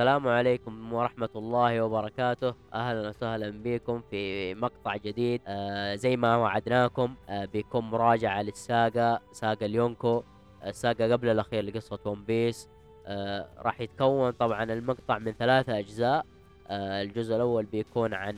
[0.00, 2.54] السلام عليكم ورحمة الله وبركاته.
[2.74, 5.40] أهلا وسهلا بكم في مقطع جديد.
[5.46, 10.22] آه زي ما وعدناكم آه بيكون مراجعة لل saga saga اليونكو.
[10.66, 12.68] ال saga قبل الأخير لقصة ون بيس.
[13.06, 16.26] آه راح يتكون طبعا المقطع من ثلاثة أجزاء.
[16.68, 18.36] آه الجزء الأول بيكون عن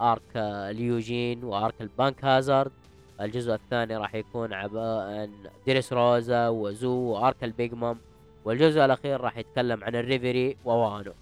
[0.00, 2.72] arc اليوجين و arc البانك هازارد.
[3.20, 5.30] الجزء الثاني راح يكون عن
[5.66, 7.98] ديريس روزا وزو و arc البيج مام.
[8.44, 11.12] والجزء الأخير راح يتكلم عن الريفري ووانو.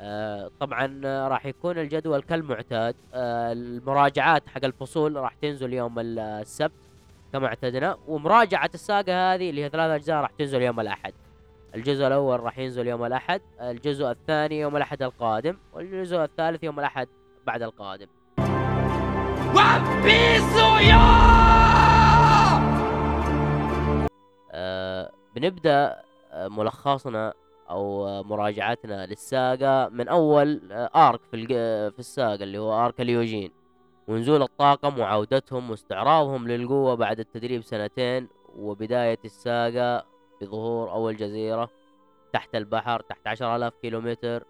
[0.00, 2.94] آه طبعا راح يكون الجدول كالمعتاد.
[3.14, 6.72] آه المراجعات حق الفصول راح تنزل يوم السبت
[7.32, 7.96] كما اعتدنا.
[8.08, 11.12] ومراجعة الساقة هذه اللي هي ثلاث أجزاء راح تنزل يوم الأحد.
[11.74, 17.08] الجزء الأول راح ينزل يوم الأحد الجزء الثاني يوم الأحد القادم والجزء الثالث يوم الأحد
[17.46, 18.06] بعد القادم.
[24.52, 27.32] آه بنبدأ ملخصنا
[27.70, 31.46] أو مراجعتنا للساقة من أول آرك في
[31.90, 33.50] في الساقة اللي هو آرك اليوجين.
[34.08, 40.04] ونزول الطاقم وعودتهم واستعراضهم للقوة بعد التدريب سنتين وبداية الساقة
[40.40, 41.70] بظهور أول جزيرة
[42.32, 44.44] تحت البحر تحت عشر آلاف كيلومتر.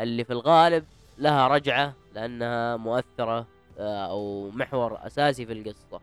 [0.00, 0.84] اللي في الغالب
[1.18, 3.46] لها رجعة لأنها مؤثرة
[3.78, 6.00] أو محور أساسي في القصة.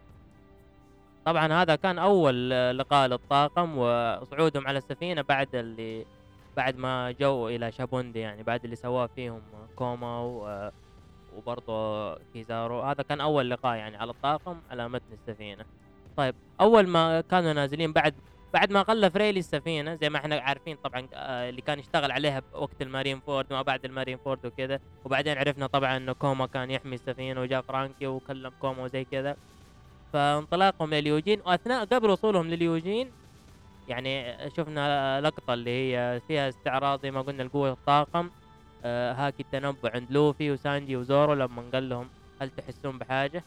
[1.26, 6.06] طبعا هذا كان أول لقاء للطاقم وصعودهم على السفينة بعد اللي
[6.58, 9.42] بعد ما جو إلى شابوندي يعني بعد اللي سواه فيهم
[9.76, 10.72] كوما و
[11.38, 12.82] وبرضه كيزارو.
[12.82, 15.66] هذا كان أول لقاء يعني على الطاقم على متن السفينة.
[16.18, 18.16] طيب أول ما كانوا نازلين بعد
[18.54, 21.08] بعد ما غلف ريلي السفينة زي ما إحنا عارفين طبعا
[21.50, 24.80] اللي كان يشتغل عليها وقت المارين فورد وما بعد المارين فورد وكذا.
[25.06, 29.36] وبعدين عرفنا طبعا إنه كوما كان يحمي السفينة وجاء فرانكي وكلم كوما وزي كذا.
[30.16, 33.12] فانطلاقهم لليوجين واثناء قبل وصولهم لليوجين
[33.88, 38.30] يعني شفنا لقطة اللي هي فيها استعراض زي ما قلنا لقوه الطاقم
[38.84, 42.10] آه هاكي التنبؤ عند لوفي وسانجي وزورو لما قال لهم
[42.42, 43.44] هل تحسون بحاجة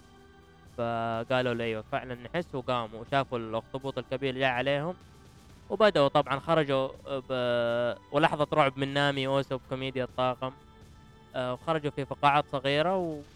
[0.78, 4.94] فقالوا له أيوه فعلا نحس وقاموا وشافوا الأخطبوط الكبير جاء عليهم
[5.71, 6.88] وبدأوا طبعا خرجوا.
[8.12, 10.53] ولحظة رعب من نامي أوسو بكوميديا الطاقم
[11.34, 13.26] آه وخرجوا في فقاعات صغيرة و...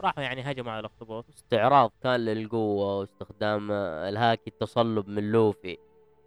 [0.00, 1.24] راحوا يعني هجموا على الاخطبوط.
[1.28, 5.78] استعراض كان للقوة واستخدام الهاكي التصلب من لوفي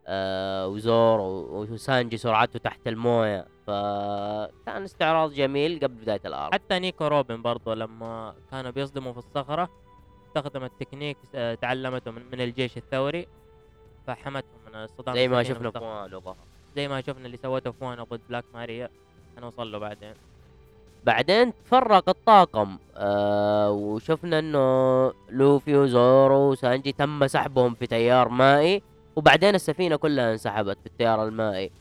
[0.07, 1.19] آه وزورو
[1.71, 3.47] وسانجي سرعته تحت الموية.
[3.67, 6.53] فكان استعراض جميل قبل بداية ال arc.
[6.53, 9.69] حتى نيكو روبن برضو لما كانوا بيصدموا في الصخرة
[10.27, 13.27] استخدمت تكنيك آه تعلمته من, من الجيش الثوري
[14.07, 16.35] فحمتهم من الصدام زي ما شفنا في وانو
[16.75, 18.89] زي ما شفنا اللي سوته في وانو ضد بلاك ماريا.
[19.37, 20.13] هنوصل له بعدين.
[21.05, 22.77] بعدين تفرق الطاقم.
[22.97, 28.81] آه وشفنا إنه لوفي وزورو وسانجي تم سحبهم في تيار مائي
[29.15, 31.71] وبعدين السفينة كلها انسحبت في التيار المائي.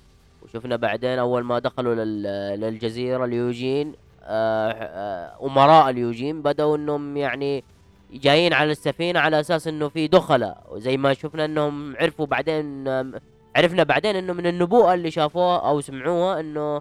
[0.42, 1.94] وشفنا بعدين أول ما دخلوا
[2.56, 3.92] للجزيرة اليوجين
[4.24, 7.64] آه آه أمراء اليوجين بدأوا إنهم يعني
[8.12, 10.54] جايين على السفينة على أساس إنه في دخلة.
[10.70, 12.88] وزي ما شفنا إنهم عرفوا بعدين
[13.56, 16.80] عرفنا بعدين إنه من النبوءة اللي شافوها أو سمعوها إنه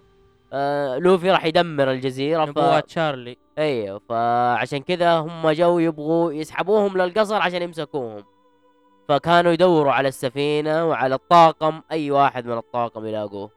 [0.52, 2.84] آه لوفي راح يدمر الجزيرة نبوة ف...
[2.84, 3.36] تشارلي.
[3.58, 8.24] أيوه فعشان كذا هم جو يبغوا يسحبوهم للقصر عشان يمسكوهم.
[9.08, 13.50] فكانوا يدوروا على السفينة وعلى الطاقم أي واحد من الطاقم يلاقوه.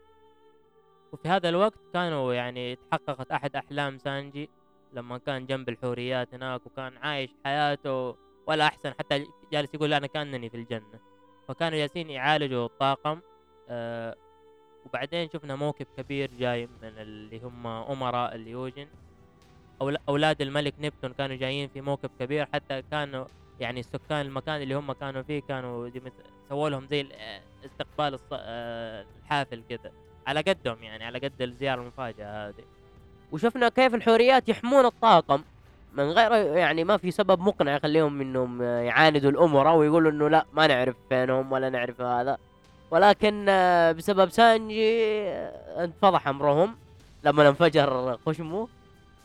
[1.14, 4.50] وفي هذا الوقت كانوا يعني تحققت أحد أحلام سانجي
[4.94, 8.16] لما كان جنب الحوريات هناك وكان عايش حياته
[8.48, 11.00] ولا أحسن حتى جالس يقول أنا كأنني في الجنة.
[11.48, 13.20] فكانوا جالسين يعالجوا الطاقم
[13.70, 14.16] آه
[14.86, 18.88] وبعدين شفنا موكب كبير جاي من اللي هم أمراء اليوجن.
[20.10, 23.26] أولاد الملك نبتون كانوا جايين في موكب كبير حتى كانوا
[23.60, 25.90] يعني سكان المكان اللي هم كانوا فيه كانوا
[26.50, 27.08] سووا لهم زي
[27.66, 29.92] استقبال الحافل كذا.
[30.28, 32.64] على قدهم يعني على قد الزيارة المفاجأة هذه.
[33.32, 35.42] وشفنا كيف الحوريات يحمون الطاقم.
[35.94, 40.68] من غير يعني ما في سبب مقنع يخليهم إنهم يعاندوا الأمراء ويقولوا إنه لا ما
[40.68, 42.38] نعرف فينهم ولا نعرف هذا.
[42.92, 43.46] ولكن
[43.98, 45.24] بسبب سانجي
[45.84, 46.76] انفضح أمرهم
[47.24, 48.68] لما انفجر خشمه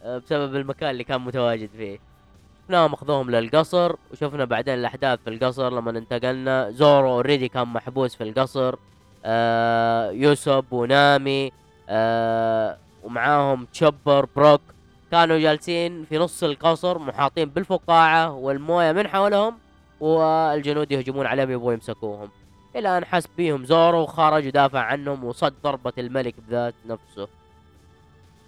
[0.04, 1.98] بسبب المكان اللي كان متواجد فيه.
[2.64, 6.70] شفناهم اخذوهم للقصر وشفنا بعدين الأحداث في القصر لما انتقلنا.
[6.70, 8.74] زورو أوريدي كان محبوس في القصر
[9.24, 11.52] آه يوسف ونامي
[11.88, 14.60] آه ومعاهم تشوبر بروك.
[15.10, 19.58] كانوا جالسين في نص القصر محاطين بالفقاعة والموية من حولهم
[20.00, 22.28] والجنود يهجمون عليهم يبغوا يمسكوهم.
[22.76, 27.28] إلى أن حس بيهم زورو وخرج ودافع عنهم وصد ضربة الملك بذات نفسه.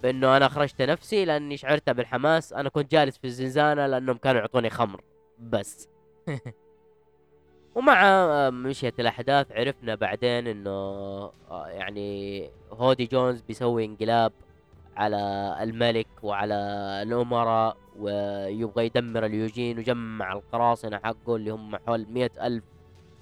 [0.03, 2.53] بأنه أنا أخرجت نفسي لأني شعرت بالحماس.
[2.53, 5.01] أنا كنت جالس في الزنزانة لأنهم كانوا يعطوني خمر.
[5.39, 5.87] بس.
[7.75, 14.31] ومع مشيت الأحداث عرفنا بعدين إنه يعني هودي جونز بيسوي انقلاب
[14.97, 15.17] على
[15.61, 16.55] الملك وعلى
[17.03, 22.72] الأمراء ويبغى يدمر اليوجين وجمع القراصنة حقه اللي هم حول مئة ألف آه،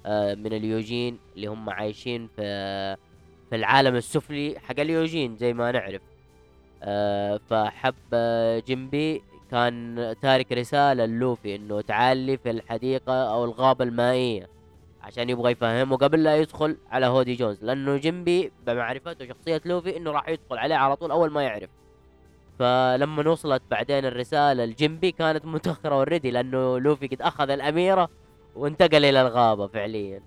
[0.06, 2.42] من اليوجين اللي هم عايشين في
[3.50, 6.00] في العالم السفلي حق اليوجين زي ما نعرف.
[6.82, 14.48] آه، فحب آه، جيمبي كان تارك رسالة للوفي إنه تعالي في الحديقة أو الغابة المائية
[15.02, 17.64] عشان يبغى يفهمه قبل لا يدخل على هودي جونز.
[17.64, 21.70] لأنه جيمبي بمعرفته شخصية لوفي إنه راح يدخل عليه على طول أول ما يعرف.
[22.58, 28.10] فلما وصلت بعدين الرسالة لجيمبي كانت متأخرة already لأنه لوفي قد أخذ الأميرة
[28.56, 30.22] وانتقل إلى الغابة فعليا.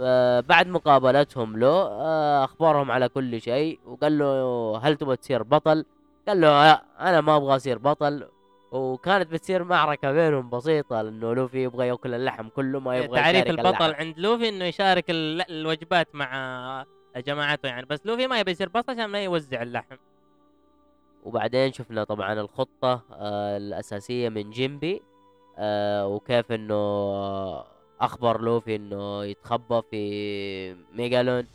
[0.00, 5.84] آه، بعد مقابلتهم له آه، أخبرهم على كل شيء وقال له هل تبغى تصير بطل؟
[6.28, 8.28] قال له لا أنا ما أبغى أصير بطل.
[8.72, 13.66] وكانت بتصير معركة بينهم بسيطة لأنه لوفي يبغى يأكل اللحم كله ما يبغى تعريف البطل
[13.68, 13.82] اللحم.
[13.94, 16.84] عند لوفي إنه يشارك ال- الوجبات مع
[17.16, 17.86] جماعته يعني.
[17.86, 19.96] بس لوفي ما يبي يصير بطل عشان ما يوزع اللحم.
[21.24, 25.02] وبعدين شفنا طبعا الخطة آه الأساسية من جيمبي.
[25.58, 26.74] آه وكيف إنه
[28.00, 31.46] أخبر لوفي إنه يتخبى في ميجالون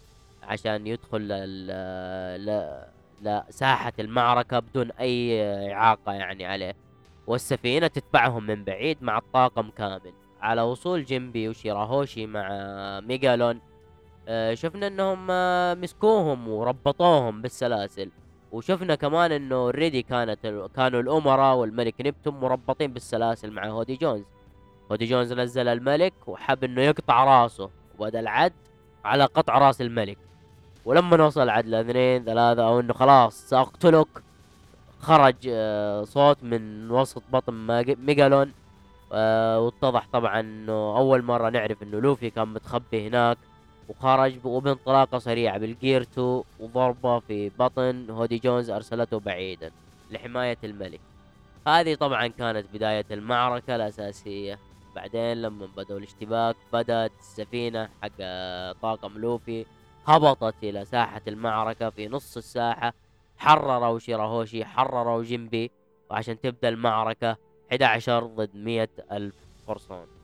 [0.44, 2.86] عشان يدخل ل-
[3.22, 5.42] لساحة المعركة بدون أي
[5.74, 6.76] إعاقة يعني عليه.
[7.28, 10.14] والسفينة تتبعهم من بعيد مع الطاقم كامل.
[10.42, 12.50] على وصول جيمبي وشيراهوشي مع
[13.00, 13.60] ميجالون
[14.28, 18.10] آه شفنا إنهم آه مسكوهم وربطوهم بالسلاسل.
[18.56, 20.40] وشفنا كمان إنه already كانت
[20.75, 24.24] كانوا الأمراء والملك نبتون مربطين بالسلاسل مع هودي جونز.
[24.92, 27.69] هودي جونز نزل الملك وحب إنه يقطع راسه
[28.00, 28.54] وبدأ العد
[29.06, 30.18] على قطع راس الملك.
[30.86, 34.07] ولما وصل عد لاثنين ثلاثة أو إنه خلاص سأقتلك
[35.00, 37.54] خرج آه، صوت من وسط بطن
[38.00, 38.51] ميجالون.
[39.13, 43.38] آه، واتضح طبعا إنه أول مرة نعرف إنه لوفي كان متخبي هناك.
[43.90, 49.72] وخرج وبانطلاقة سريعة بال Gear Two وضربة في بطن هودي جونز أرسلته بعيدا
[50.12, 51.00] لحماية الملك.
[51.68, 54.60] هذه طبعا كانت بداية المعركة الأساسية.
[54.96, 58.18] بعدين لما بدأوا الاشتباك بدأت السفينة حق
[58.82, 59.66] طاقم لوفي
[60.06, 61.90] هبطت إلى ساحة المعركة.
[61.90, 62.94] في نص الساحة
[63.38, 65.72] حرروا شيراهوشي حرروا جيمبي.
[66.10, 67.38] وعشان تبدأ المعركة
[67.72, 69.36] 11 ضد 100 ألف
[69.68, 70.15] فرسان.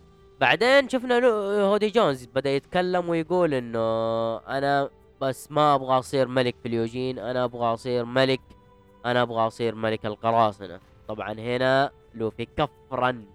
[0.42, 1.28] بعدين شفنا
[1.62, 3.80] هودي جونز بدأ يتكلم ويقول إنه
[4.38, 4.90] أنا
[5.22, 8.42] بس ما أبغى أصير ملك في اليوجين أنا أبغى أصير ملك
[9.06, 10.80] أنا أبغى أصير ملك القراصنة.
[11.08, 13.26] طبعا هنا لوفي كفرا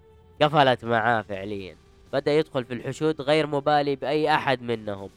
[0.41, 1.77] قفلت معاه فعليا.
[2.13, 5.09] بدأ يدخل في الحشود غير مبالي بأي أحد منهم.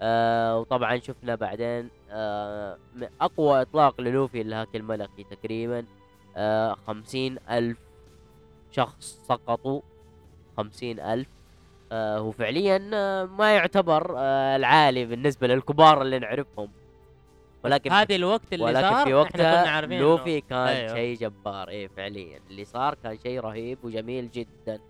[0.00, 2.78] آه وطبعا شفنا بعدين آه
[3.20, 5.84] أقوى إطلاق للوفي الهاك الملكي تقريبا.
[6.36, 7.78] آه خمسين ألف
[8.70, 9.80] شخص سقطوا.
[10.56, 11.28] خمسين ألف
[11.92, 16.68] هو فعليا آه ما يعتبر آه العالي بالنسبة للكبار اللي نعرفهم.
[17.64, 20.94] ولكن هذه الوقت اللي ولكن صار في وقتها لوفي كان أيوه.
[20.94, 22.40] شيء جبار إيه فعليا.
[22.50, 24.80] اللي صار كان شيء رهيب وجميل جدا.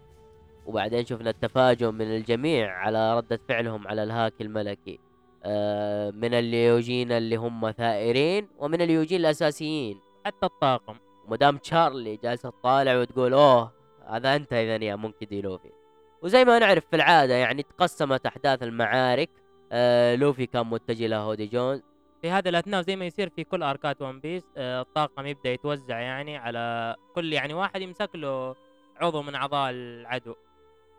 [0.66, 4.98] وبعدين شفنا التفاجؤ من الجميع على ردة فعلهم على الهاك الملكي.
[5.44, 10.00] آه من اليوجين اللي هم ثائرين ومن اليوجين الأساسيين.
[10.24, 10.96] حتى الطاقم.
[11.26, 13.72] ومدام تشارلي جالسه تطالع وتقول أوه
[14.08, 15.75] هذا أنت إذا يا مونكي دي لوفي.
[16.22, 19.30] وزي ما نعرف في العادة يعني تقسمت أحداث المعارك.
[19.72, 21.82] آه لوفي كان متجه لهودي جونز.
[22.22, 26.00] في هذا الأثناء زي ما يصير في كل أركات ون بيس آه، الطاقم يبدأ يتوزع
[26.00, 28.54] يعني على كل يعني واحد يمسك له
[28.96, 30.34] عضو من أعضاء العدو.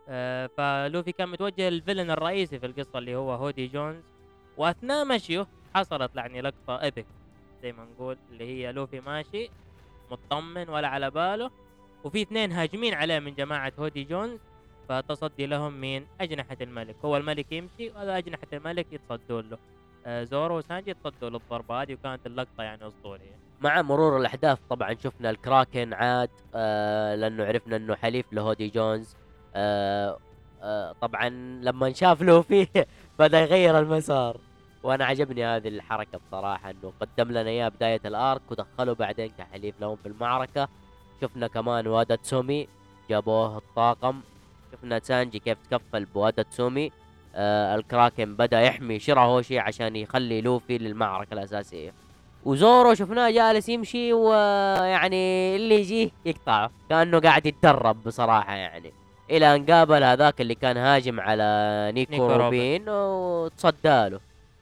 [0.10, 4.04] آه، فلوفي كان متوجه لل villain الرئيسي في القصة اللي هو هودي جونز.
[4.58, 7.06] وأثناء مشيه حصلت يعني لقطة epic
[7.64, 9.50] زي ما نقول اللي هي لوفي ماشي
[10.12, 11.52] مطمن ولا على باله.
[12.04, 14.40] وفي اثنين هاجمين عليه من جماعة هودي جونز.
[14.90, 16.96] فتصدي لهم مين أجنحة الملك.
[17.06, 19.58] هو الملك يمشي وهذا أجنحة الملك يتصدون له.
[20.06, 23.38] آه، زورو وسانجي تصدوا للضربة هذه وكانت اللقطة يعني أسطورية.
[23.62, 29.16] مع مرور الأحداث طبعا شفنا الكراكن عاد آه لأنه عرفنا أنه حليف لهودي جونز.
[29.56, 30.18] آه
[30.62, 31.30] آه طبعا
[31.64, 32.68] لما شاف لوفي
[33.20, 34.38] بدأ يغير المسار.
[34.84, 39.96] وأنا عجبني هذه الحركة بصراحة إنه قدم لنا إياه بداية الأرك ودخله بعدين كحليف لهم
[39.96, 40.68] في المعركة.
[41.22, 42.68] شفنا كمان وادا تسومي
[43.10, 44.22] جابوه الطاقم.
[44.78, 46.92] شفنا سانجي كيف تكفل بوادا تسومي
[47.36, 51.94] آه الكراكن بدأ يحمي شيراهوشي عشان يخلي لوفي للمعركة الأساسية.
[52.46, 58.92] وزورو شفناه جالس يمشي ويعني اللي يجيه يقطعه كأنه قاعد يتدرب بصراحة يعني.
[59.30, 62.32] إلى أن قابل هذاك اللي كان هاجم على نيكو, نيكو.
[62.32, 64.20] روبين وتصدى له.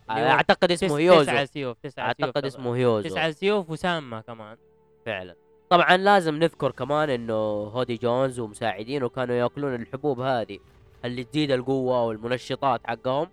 [0.10, 2.48] أعتقد اسمه هيوزو تسعة سيوف تسعة سيوف أعتقد طبعاً.
[2.48, 4.58] اسمه هيوزو تسعة سيوف وسامة كمان.
[5.06, 5.36] فعلا.
[5.76, 7.34] طبعا لازم نذكر كمان إنه
[7.74, 10.60] هودي جونز ومساعدينه كانوا يأكلون الحبوب هذه
[11.06, 13.30] اللي تزيد القوة والمنشطات حقهم.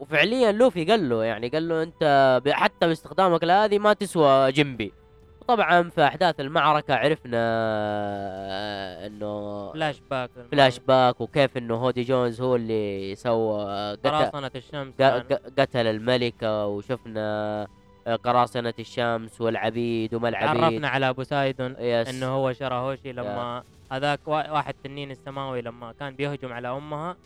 [0.00, 4.92] وفعليا لوفي قال له يعني قال له انت حتى باستخدامك لهذه ما تسوى جنبي
[5.40, 13.14] وطبعا في أحداث المعركة عرفنا آه، إنه flashback flashback وكيف إنه هودي جونز هو اللي
[13.14, 14.94] سوى قتل, قراصنة الشمس.
[15.00, 16.66] ق- قتل الملكة.
[16.66, 17.66] وشفنا
[18.08, 20.60] قراصنة الشمس والعبيد وما العبيد.
[20.60, 22.08] تعرفنا على بوسايدون yes.
[22.08, 27.16] إنه هو شراهوشي لما هذاك وا- واحد تنين السماوي لما كان بيهجم على أمها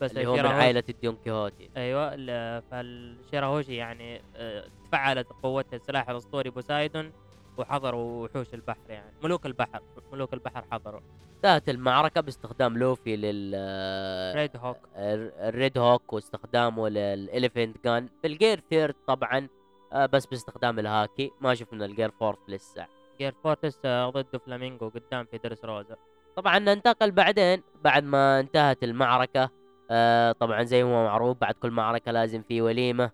[0.00, 1.70] بس اللي هو من عائلة الدون كيهوتي.
[1.76, 7.12] أيوه ال- فالشيراهوشي يعني آه، تفعلت قوته السلاح الأسطوري بوسايدون
[7.58, 9.12] وحضروا وحوش البحر يعني.
[9.22, 9.80] ملوك البحر
[10.12, 11.00] ملوك البحر حضروا.
[11.36, 14.76] انتهت المعركة باستخدام لوفي لل Red Hawk.
[14.96, 18.08] الر- ال Red Hawk واستخدامه لل Elephant Gun.
[18.22, 19.48] بال Gear Third طبعا
[19.92, 21.30] آه، بس باستخدام الهاكي.
[21.40, 22.86] ما شفنا ال Gear Fourth لسه.
[23.18, 25.96] Gear Fourth آه، ضد فلامينجو قدام في دريس روزا.
[26.36, 29.50] طبعا ننتقل بعدين بعد ما انتهت المعركة.
[29.90, 33.10] آه طبعا زي ما هو معروف بعد كل معركة لازم في وليمة.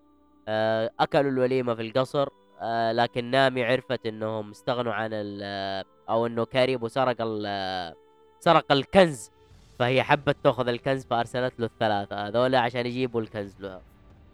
[0.48, 2.28] آه أكلوا الوليمة في القصر.
[2.60, 7.94] آه لكن نامي عرفت إنهم استغنوا عن ال آه، أو إنه كاريبو سرق ال آه،
[8.40, 9.30] سرق الكنز.
[9.78, 12.26] فهي حبت تأخذ الكنز فأرسلت له الثلاثة.
[12.26, 13.80] هذول عشان يجيبوا الكنز له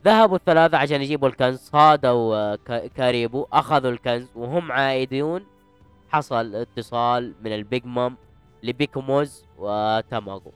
[0.05, 1.59] ذهبوا الثلاثة عشان يجيبوا الكنز.
[1.59, 5.45] صادوا آه، كا- كاريبو أخذوا الكنز وهم عائدون.
[6.11, 8.17] حصل اتصال من البيج مام
[8.63, 10.53] لبيكوموز وتاماغو.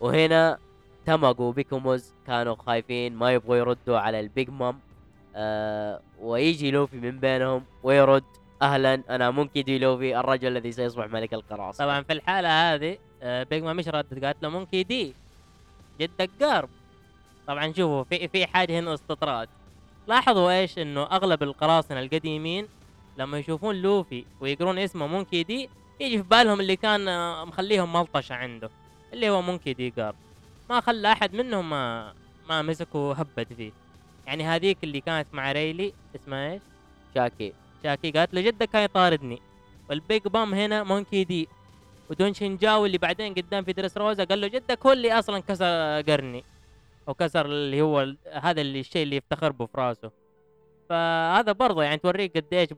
[0.00, 0.58] وهنا
[1.06, 4.78] تاماغو وبيكوموز كانوا خايفين ما يبغوا يردوا على البيج مام
[5.36, 8.24] آه ويجي لوفي من بينهم ويرد
[8.62, 11.86] أهلا أنا مونكي دي لوفي الرجل الذي سيصبح ملك القراصنة.
[11.86, 15.14] طبعا في الحالة هذه آه، بيج مام إيش ردت؟ قالت له مونكي دي
[16.00, 16.68] جدك قارب.
[17.46, 19.48] طبعا شوفوا في في حاجة هنا استطراد.
[20.06, 22.68] لاحظوا إيش؟ إنه أغلب القراصنة القديمين
[23.18, 25.68] لما يشوفون لوفي ويقرون اسمه مونكي دي
[26.00, 28.70] يجي في بالهم اللي كان آه، مخليهم ملطشة عنده
[29.12, 30.14] اللي هو مونكي دي قارب
[30.70, 32.14] ما خلى أحد منهم ما
[32.48, 33.72] ما مسك وهبت فيه.
[34.26, 36.62] يعني هذيك اللي كانت مع ريلي اسمها إيش؟
[37.14, 37.52] شاكي.
[37.82, 39.42] شاكي قالت له جدك كان يطاردني
[39.90, 41.48] والبيج مام هنا مونكي دي.
[42.10, 46.00] ودون شينجاو اللي بعدين قدام في دريس روزا قال له جدك هو اللي أصلا كسر
[46.00, 46.44] قرني.
[47.08, 50.10] أو كسر اللي هو هذا اللي الشيء اللي يفتخر به في راسه
[50.88, 52.68] فهذا برضه يعني توريك قديش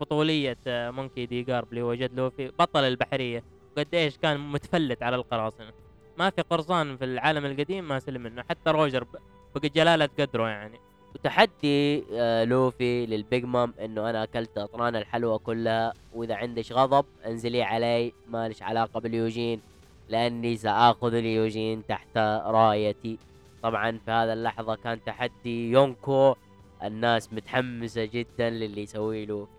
[0.00, 3.44] بطولية مونكي دي قارب اللي هو جد لوفي بطل البحرية
[3.78, 5.72] قديش كان متفلت على القراصنة.
[6.18, 9.16] ما في قرصان في العالم القديم ما سلم منه حتى روجر ب-
[9.54, 10.78] بجلالة قدره يعني.
[11.14, 17.62] وتحدي آه لوفي للبيج مام إنه أنا أكلت أطنان الحلوى كلها وإذا عندش غضب انزلي
[17.62, 19.60] علي ما لش علاقة باليوجين
[20.08, 23.18] لأني سآخذ اليوجين تحت رايتي.
[23.66, 26.34] طبعا في هذا اللحظة كان تحدي يونكو
[26.82, 29.52] الناس متحمسة جدا للي يسويه لوفي.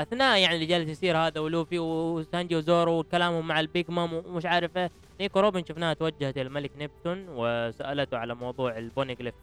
[0.00, 4.76] أثناء يعني اللي جالس يصير هذا ولوفي وسانجي وزورو وكلامهم مع البيج مام ومش عارف
[4.76, 4.90] إيه
[5.20, 9.34] نيكو روبن شفناها توجهت إلى الملك نبتون وسألته على موضوع البونيغليف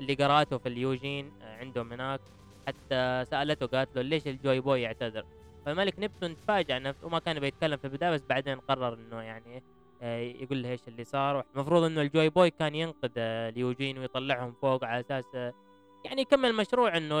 [0.00, 2.20] اللي قراته في اليوجين عندهم هناك.
[2.66, 5.24] حتى سألته قالت له ليش الجوي بوي يعتذر؟
[5.66, 9.62] فالملك نبتون تفاجأ نفسه وما كان بيتكلم في البداية بس بعدين قرر إنه يعني
[10.02, 11.44] يقول له إيش اللي صار.
[11.54, 15.52] المفروض إنه الجوي بوي كان ينقذ آه، اليوجين ويطلعهم فوق على أساس آه،
[16.04, 17.16] يعني يكمل مشروع إنه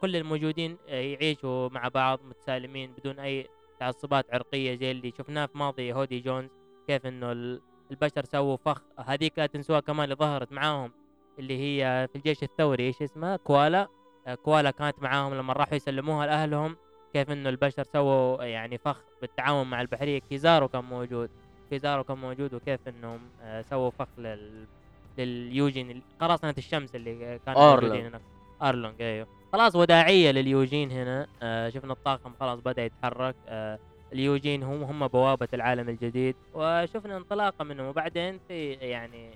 [0.00, 3.46] كل الموجودين آه، يعيشوا مع بعض متسالمين بدون أي
[3.80, 6.50] تعصبات عرقية زي اللي شفناه في ماضي هودي جونز.
[6.86, 10.92] كيف إنه ال- البشر سووا فخ هذيك لا تنسوها كمان اللي ظهرت معاهم
[11.38, 13.88] اللي هي في الجيش الثوري إيش اسمها؟ كوالا.
[14.26, 16.76] آه، كوالا كانت معاهم لما راحوا يسلموها لأهلهم.
[17.12, 20.18] كيف إنه البشر سووا يعني فخ بالتعاون مع البحرية.
[20.18, 21.30] كيزارو كان موجود.
[21.70, 24.64] كيزارو كان موجود وكيف إنهم آه، سووا فخ لل
[25.18, 27.82] للجيوجين قراصنة الشمس اللي ارلونج.
[27.84, 28.20] موجودين هناك.
[28.62, 29.26] ارلونج أيوه.
[29.52, 33.78] خلاص وداعية للجيوجين هنا آه شفنا الطاقم خلاص بدأ يتحرك آه
[34.12, 36.36] الجيوجين هم هم بوابة العالم الجديد.
[36.54, 39.30] وشفنا انطلاقة منهم وبعدين في يعني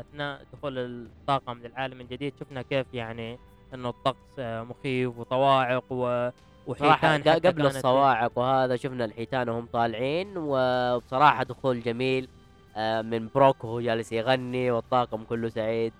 [0.00, 3.38] أثناء دخول الطاقم للعالم الجديد شفنا كيف يعني
[3.74, 6.30] إنه الطقس مخيف وطواعق و
[6.66, 12.28] وحيتان قبل الصواعق وهذا شفنا الحيتان وهم طالعين وبصراحة دخول جميل.
[12.76, 15.92] آه، من بروك وهو جالس يغني والطاقم كله سعيد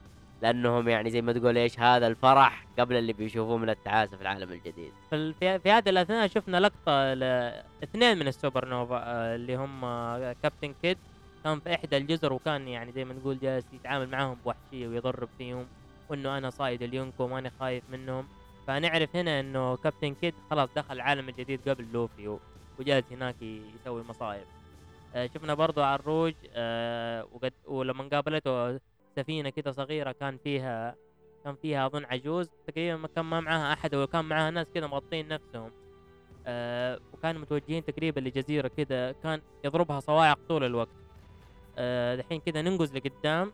[0.43, 4.53] لأنهم يعني زي ما تقول إيش هذا الفرح قبل اللي بيشوفوه من التعاسة في العالم
[4.53, 4.93] الجديد.
[5.11, 9.85] في ال- في, في هذه الأثناء شفنا لقطة لاثنين من السوبر نوفا آه، اللي هم
[9.85, 10.99] آه، كابتن كيد.
[11.45, 15.67] كان في إحدى الجزر وكان يعني زي ما نقول جالس يتعامل معاهم بوحشية ويضرب فيهم
[16.09, 18.29] وإنه أنا صايد اليونكو ماني خايف منهم.
[18.67, 22.39] فنعرف هنا إنه كابتن كيد خلاص دخل العالم الجديد قبل لوفي
[22.79, 24.45] وجالس هناك يسوي مصايب.
[25.15, 28.81] آه، شفنا برضو عروج آه، وقد ولما قابلته
[29.17, 30.97] سفينة كده صغيرة كان فيها
[31.45, 35.71] كان فيها أظن عجوز تقريبا كان ما معاها أحد وكان معاها ناس كده مغطين نفسهم.
[36.47, 40.89] آه وكانوا متوجهين تقريبا لجزيرة كده كان يضربها صواعق طول الوقت.
[41.79, 43.53] آه دحين كده ننقز لقدام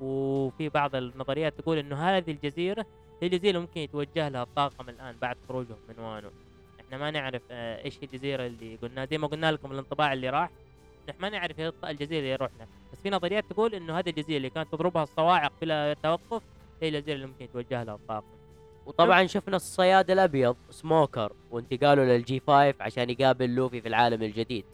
[0.00, 2.86] وفي بعض النظريات تقول إنه هذه الجزيرة
[3.22, 6.30] هي الجزيره ممكن يتوجه لها الطاقم الآن بعد خروجهم من وانو.
[6.80, 9.04] إحنا ما نعرف آه، إيش هي الجزيرة اللي قلنا.
[9.04, 10.50] زي ما قلنا لكم الانطباع اللي راح
[11.08, 12.66] نحن ما نعرف الجزيرة اللي رحنا.
[12.92, 16.42] بس في نظريات تقول إنه هذه الجزيرة اللي كانت تضربها الصواعق بلا توقف
[16.82, 18.36] هي الجزيرة اللي ممكن يتوجه لها الطاقم.
[18.86, 24.64] وطبعا شفنا الصياد الأبيض سموكر وانتقاله للجي 5 عشان يقابل لوفي في العالم الجديد.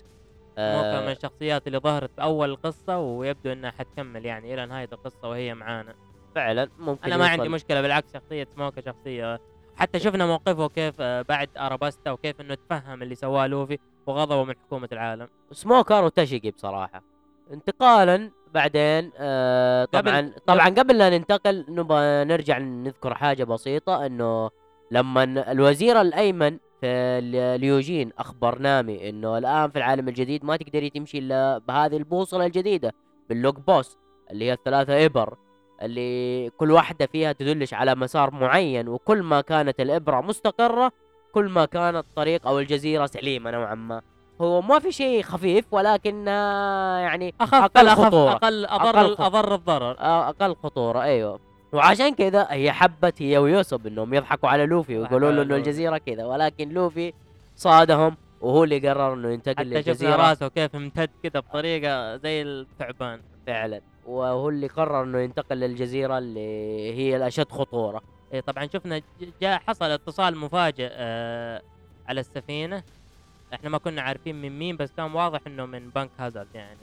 [0.52, 1.12] من آه.
[1.12, 5.94] الشخصيات اللي ظهرت في أول القصة ويبدو إنها حتكمل يعني إلى نهاية القصة وهي معانا.
[6.34, 9.40] فعلا ممكن أنا ما يوصل- عندي مشكلة بالعكس شخصية سموكا شخصية.
[9.76, 14.54] حتى شفنا موقفه كيف آه، بعد أراباستا وكيف إنه تفهم اللي سواه لوفي وغضبه من
[14.66, 15.28] حكومة العالم.
[15.52, 17.02] سموكر وتشيقي بصراحة.
[17.52, 24.50] انتقالا بعدين آه قبل- طبعا طبعا قبل لا ننتقل نبغى نرجع نذكر حاجة بسيطة إنه
[24.90, 25.22] لما
[25.52, 31.18] الوزير الأيمن في ال- ليوجين أخبر نامي إنه الآن في العالم الجديد ما تقدري تمشي
[31.18, 32.92] إلا بهذه البوصلة الجديدة
[33.28, 33.96] باللوك بوس
[34.30, 35.36] اللي هي الثلاثة إبر.
[35.82, 40.92] اللي كل واحدة فيها تدلش على مسار معين وكل ما كانت الإبرة مستقرة
[41.32, 44.02] كل ما كان الطريق أو الجزيرة سليمة نوعا ما
[44.40, 48.32] هو ما في شيء خفيف ولكن آه، يعني أخف أقل أخف خطورة.
[48.32, 49.26] أقل أقل اضر خطورة.
[49.26, 51.40] أضر الضرر آه، أقل خطورة أيوه
[51.72, 55.56] وعشان كذا هي حبت هي ويوسف إنهم يضحكوا على لوفي ويقولوا له إنه.
[55.56, 57.12] الجزيرة كذا ولكن لوفي
[57.56, 62.42] صادهم وهو اللي قرر إنه ينتقل حتى شفنا للجزيره راسه كيف امتد كذا بطريقة زي
[62.42, 68.02] الثعبان فعلا وهو اللي قرر إنه ينتقل للجزيرة اللي هي الأشد خطورة.
[68.32, 69.02] إيه طبعا شفنا
[69.42, 71.62] جاء حصل اتصال مفاجئ آه
[72.08, 72.82] على السفينة.
[73.54, 76.78] إحنا ما كنا عارفين من مين بس كان واضح إنه من بنك هازارد يعني.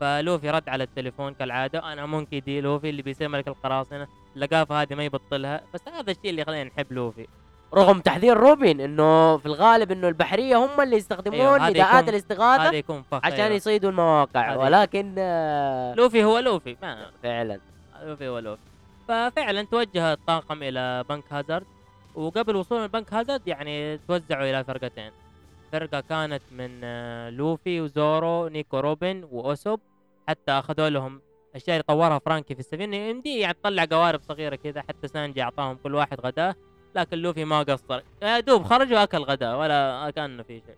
[0.00, 4.94] فلوفي رد على التليفون كالعادة أنا مونكي دي لوفي اللي بيصير ملك القراصنة اللقافه هذه
[4.94, 5.62] ما يبطلها.
[5.74, 7.26] بس هذا الشيء اللي خلينا نحب لوفي.
[7.74, 12.82] رغم تحذير روبن إنه في الغالب إنه البحرية هم اللي يستخدمون أيوه، نداءات الاستغاثة
[13.12, 13.54] عشان أيوة.
[13.56, 14.56] يصيدوا المواقع.
[14.56, 17.60] ولكن آه، لوفي هو لوفي ما فعلا.
[18.02, 18.62] لوفي هو لوفي.
[19.08, 21.66] ففعلا توجه الطاقم إلى بنك هازارد.
[22.14, 25.10] وقبل وصول بنك هازارد يعني توزعوا إلى فرقتين.
[25.72, 29.80] فرقة كانت من آه، لوفي وزورو نيكو روبن وأوسوب.
[30.28, 31.20] حتى أخذوا لهم
[31.54, 32.96] أشياء اللي طورها فرانكي في السفينة.
[32.96, 36.54] يمدي يعني تطلع قوارب صغيرة كذا حتى سانجي أعطاهم كل واحد غداه.
[36.94, 38.00] لكن لوفي ما قصر.
[38.22, 40.76] يا دوب خرج وأكل غداه ولا كأنه في شيء.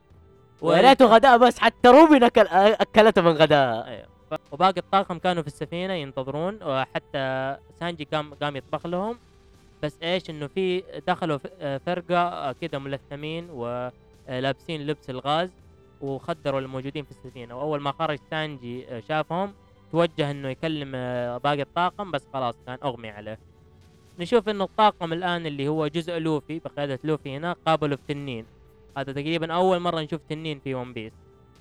[0.61, 4.09] ويا ريته غداء بس حتى روبن أكل أكلته من غداء.
[4.31, 9.19] ف- وباقي الطاقم كانوا في السفينة ينتظرون وحتى سانجي قام قام يطبخ لهم.
[9.83, 11.39] بس إيش؟ إنه في دخلوا
[11.79, 15.51] فرقة كذا ملثمين ولابسين لبس الغاز
[16.01, 17.57] وخدروا الموجودين في السفينة.
[17.59, 19.55] وأول ما خرج سانجي شافهم
[19.93, 20.93] توجه إنه يكلم
[21.39, 23.39] باقي الطاقم بس خلاص كان أغمي عليه.
[24.21, 28.47] نشوف إنه الطاقم الآن اللي هو جزء لوفي بقيادة لوفي هنا قابلوا في تنين.
[28.97, 31.13] هذا تقريبا أول مرة نشوف تنين في ون بيس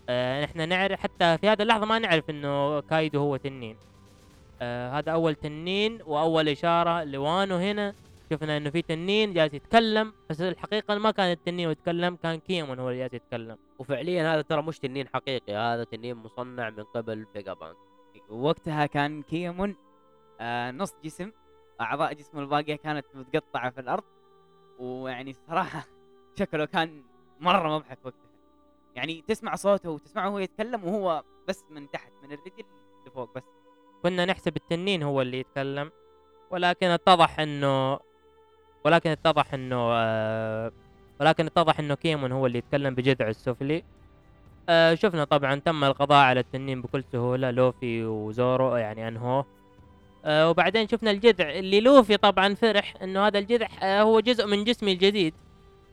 [0.09, 3.77] آه نحن نعرف حتى في هذه اللحظة ما نعرف إنه كايدو هو تنين.
[4.61, 7.93] آه هذا أول تنين وأول إشارة لوانو هنا.
[8.31, 12.89] شفنا إنه في تنين جالس يتكلم بس الحقيقة ما كان التنين يتكلم كان كينمون هو
[12.89, 13.57] اللي جالس يتكلم.
[13.79, 17.75] وفعليا هذا ترى مش تنين حقيقي هذا تنين مصنع من قبل فيجا بانك
[18.29, 19.75] وقتها كان كينمون
[20.41, 21.31] آه نص جسم
[21.81, 24.03] أعضاء جسمه الباقية كانت متقطعة في الأرض
[24.79, 25.85] ويعني صراحة
[26.39, 27.03] شكله كان
[27.39, 28.29] مرة مضحك وقتها.
[28.95, 32.63] يعني تسمع صوته وتسمعه وهو يتكلم وهو بس من تحت من الرجل
[33.07, 33.43] لفوق بس.
[34.03, 35.91] كنا نحسب التنين هو اللي يتكلم
[36.51, 37.99] ولكن اتضح إنه
[38.85, 40.71] ولكن اتضح إنه آه
[41.21, 43.83] ولكن اتضح إنه كيمون هو اللي يتكلم بجذع السفلي.
[44.69, 49.45] آه شفنا طبعا تم القضاء على التنين بكل سهولة لوفي وزورو يعني انهوه
[50.25, 54.63] آه وبعدين شفنا الجذع اللي لوفي طبعا فرح إنه هذا الجذع آه هو جزء من
[54.63, 55.33] جسمي الجديد.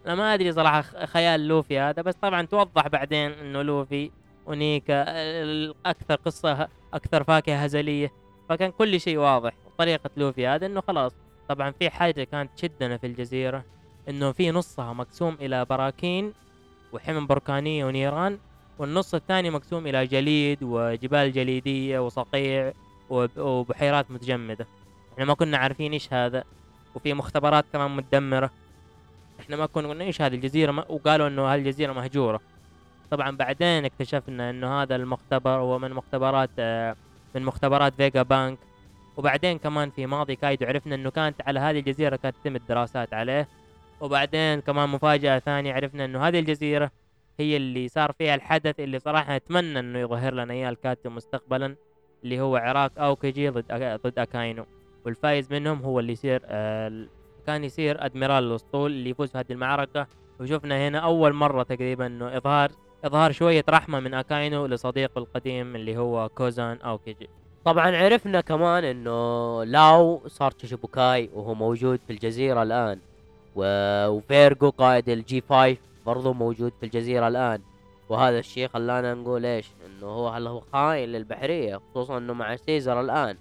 [0.06, 4.10] أنا ما أدري صراحة خيال لوفي هذا بس طبعا توضح بعدين إنه لوفي
[4.46, 8.12] ونيكا آه، أكثر قصة أكثر فاكهة هزلية.
[8.48, 11.12] فكان كل شيء واضح طريقة لوفي هذا إنه خلاص.
[11.48, 13.64] طبعا في حاجة كانت تشدنا في الجزيرة
[14.08, 16.32] إنه في نصها مقسوم إلى براكين
[16.92, 18.38] وحمم بركانية ونيران
[18.78, 22.72] والنص الثاني مقسوم إلى جليد وجبال جليدية وصقيع.
[23.10, 24.66] وبحيرات متجمدة.
[25.12, 26.44] إحنا ما كنا عارفين إيش هذا
[26.94, 28.50] وفي مختبرات كمان متدمرة.
[29.40, 32.40] إحنا ما كنا قلنا إيش هذه الجزيرة ما وقالوا إنه هالجزيره مهجورة.
[33.10, 36.96] طبعا بعدين اكتشفنا إنه هذا المختبر هو من مختبرات آه،
[37.34, 38.58] من مختبرات فيجا بانك.
[39.16, 43.48] وبعدين كمان في ماضي كايدو عرفنا إنه كانت على هذه الجزيرة كانت تتم الدراسات عليه.
[44.00, 46.90] وبعدين كمان مفاجأة ثانية عرفنا إنه هذه الجزيرة
[47.40, 51.76] هي اللي صار فيها الحدث اللي صراحة نتمنى إنه يظهر لنا إياه الكاتب مستقبلا.
[52.26, 54.64] اللي هو عراك اوكيجي ضد ضد أكاينو.
[55.04, 57.06] والفايز منهم هو اللي يصير آه،
[57.46, 60.06] كان يصير admiral الاسطول اللي يفوز في هذه المعركة.
[60.40, 62.70] وشفنا هنا أول مرة تقريبا إنه إظهار
[63.04, 67.28] إظهار شوية رحمة من أكاينو لصديقه القديم اللي هو كوزان اوكيجي
[67.64, 72.98] طبعا عرفنا كمان إنه لاو صار شيتشيبوكاي وهو موجود في الجزيرة الآن.
[73.56, 77.60] وفيرجو قائد الجي 5 برضو موجود في الجزيرة الآن.
[78.08, 79.66] وهذا الشيء خلانا نقول إيش؟
[79.98, 83.36] إنه هو هل هو خاين للبحرية خصوصا إنه مع سيزر الآن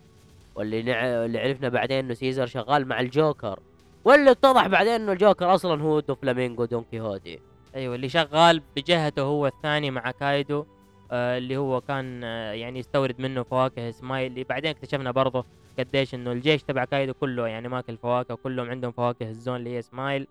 [0.55, 1.05] واللي نع...
[1.05, 3.59] اللي عرفنا بعدين إنه سيزر شغال مع الجوكر
[4.05, 7.39] واللي اتضح بعدين إنه الجوكر أصلا هو دوفلامينغو دون كيهوتي
[7.75, 10.65] أيوه اللي شغال بجهته هو الثاني مع كايدو
[11.11, 15.45] آه اللي هو كان آه يعني يستورد منه فواكه سمايل اللي بعدين اكتشفنا برضه
[15.79, 19.81] قديش إنه الجيش تبع كايدو كله يعني ماكل فواكه كلهم عندهم فواكه الزون اللي هي
[19.81, 20.27] سمايل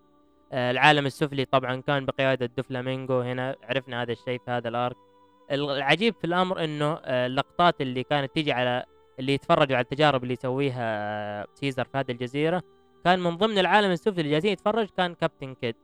[0.51, 4.95] آه العالم السفلي طبعا كان بقيادة دوفلامينغو هنا عرفنا هذا الشيء في هذا ال arc.
[5.51, 8.85] العجيب في الأمر إنه آه اللقطات اللي كانت تيجي على
[9.19, 12.63] اللي يتفرجوا على التجارب اللي يسويها آه سيزر في هذه الجزيرة
[13.05, 15.75] كان من ضمن العالم السفلي اللي جالسين يتفرج كان كابتن كيد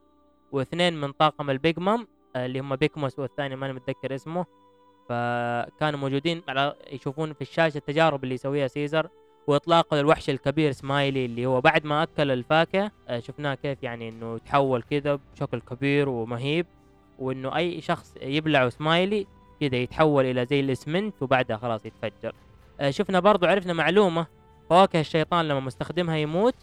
[0.52, 4.46] واثنين من طاقم البيج مام آه، اللي هم بيكموس والثاني ماني متذكر اسمه.
[5.08, 9.08] فكانوا موجودين على يشوفون في الشاشة التجارب اللي يسويها سيزر
[9.46, 14.82] واطلاقه للوحش الكبير سمايلي اللي هو بعد ما أكل الفاكهة شفناه كيف يعني إنه تحول
[14.82, 16.66] كذا بشكل كبير ومهيب
[17.18, 19.26] وإنه أي شخص يبلعه سمايلي
[19.62, 22.32] كذا يتحول إلى زي الاسمنت وبعدها خلاص يتفجر.
[22.80, 24.26] آه، شفنا برضو عرفنا معلومة
[24.70, 26.54] فواكه الشيطان لما مستخدمها يموت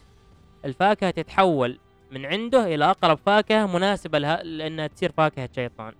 [0.64, 1.78] الفاكهة تتحول
[2.10, 5.92] من عنده إلى أقرب فاكهة مناسبة لها لأنها تصير فاكهة شيطان.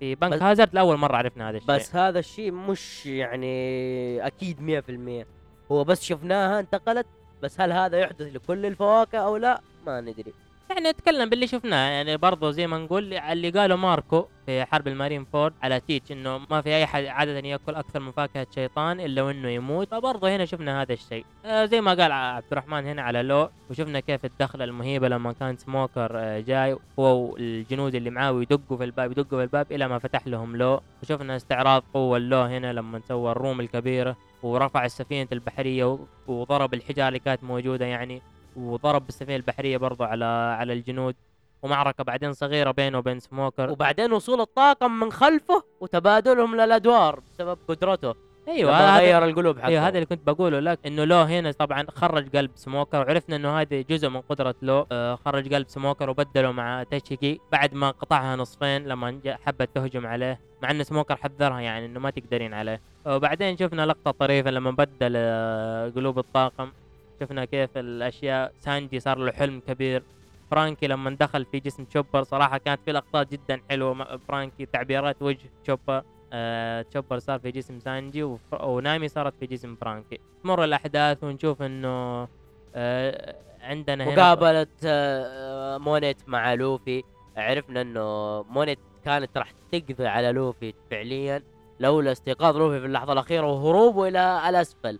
[0.00, 1.74] في بنك هازارد لأول مرة عرفنا هذا الشيء.
[1.74, 5.26] بس هذا الشيء مش يعني أكيد 100%
[5.72, 7.06] هو بس شفناها انتقلت
[7.42, 10.32] بس هل هذا يحدث لكل الفواكه أو لا؟ ما ندري.
[10.70, 11.90] يعني نتكلم باللي شفناه.
[11.90, 16.38] يعني برضه زي ما نقول اللي قاله ماركو في حرب المارين فورد على تيتش إنه
[16.50, 19.90] ما في أي حد عادة يأكل أكثر من فاكهة شيطان إلا وإنه يموت.
[19.90, 21.24] فبرضه هنا شفنا هذا الشيء.
[21.44, 25.56] آه زي ما قال عبد الرحمن هنا على لو وشفنا كيف الدخلة المهيبة لما كان
[25.56, 29.98] سموكر آه جاي هو والجنود اللي معاه ويدقوا في الباب يدقوا في الباب إلى ما
[29.98, 30.80] فتح لهم لو.
[31.02, 37.08] وشفنا استعراض قوة اللو هنا لما سوى ال room الكبيرة ورفع السفينة البحرية وضرب الحجارة
[37.08, 38.22] اللي كانت موجودة يعني.
[38.56, 40.24] وضرب بالسفينة البحرية برضو على
[40.60, 41.14] على الجنود
[41.62, 48.14] ومعركة بعدين صغيرة بينه وبين سموكر وبعدين وصول الطاقم من خلفه وتبادلهم للأدوار بسبب قدرته.
[48.48, 49.66] أيوه هذا غير القلوب حقه.
[49.66, 50.60] أيوه هذا اللي كنت بقوله.
[50.60, 54.86] لك إنه لو هنا طبعا خرج قلب سموكر وعرفنا إنه هذا جزء من قدرة لو
[54.92, 60.40] آه خرج قلب سموكر وبدله مع تاشيجي بعد ما قطعها نصفين لما حبت تهجم عليه
[60.62, 62.80] مع إن سموكر حذرها يعني إنه ما تقدرين عليه.
[63.06, 66.72] وبعدين شفنا لقطة طريفة لما بدل آه قلوب الطاقم.
[67.20, 68.52] شفنا كيف الأشياء.
[68.60, 70.02] سانجي صار له حلم كبير.
[70.50, 74.16] فرانكي لما دخل في جسم تشوبر صراحة كانت في لقطات جدا حلوة.
[74.28, 76.02] فرانكي تعبيرات وجه تشوبر.
[76.32, 80.18] آه، تشوبر صار في جسم سانجي وف- ونامي صارت في جسم فرانكي.
[80.44, 82.28] تمر الأحداث ونشوف إنه
[82.74, 87.02] آه، عندنا هنا وقابلت آه، مونيت مع لوفي
[87.36, 91.42] عرفنا إنه مونيت كانت راح تقضي على لوفي فعليا
[91.80, 94.98] لولا استيقاظ لوفي في اللحظة الأخيرة وهروبه إلى الأسفل.